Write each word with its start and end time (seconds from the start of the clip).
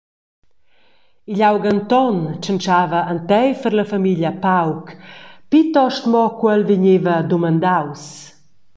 Igl 1.31 1.43
aug 1.49 1.63
Anton 1.73 2.17
tschintschava 2.41 2.99
enteifer 3.13 3.73
la 3.75 3.85
famiglia 3.93 4.31
pauc, 4.45 4.85
plitost 5.49 6.03
mo 6.11 6.23
cu 6.37 6.45
el 6.55 6.63
vegneva 6.69 7.15
dumandaus. 7.29 8.03